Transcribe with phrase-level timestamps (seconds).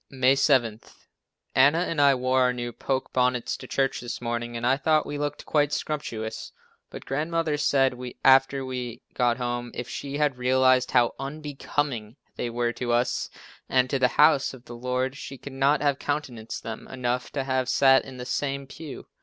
[0.09, 0.81] May 7.
[1.53, 5.19] Anna and I wore our new poke bonnets to church this morning and thought we
[5.19, 6.51] looked quite "scrumptious,"
[6.89, 7.93] but Grandmother said
[8.25, 13.29] after we got home, if she had realized how unbecoming they were to us
[13.69, 17.43] and to the house of the Lord, she could not have countenanced them enough to
[17.43, 19.05] have sat in the same pew.